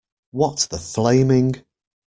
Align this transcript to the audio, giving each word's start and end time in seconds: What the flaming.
What 0.31 0.61
the 0.71 0.79
flaming. 0.79 1.63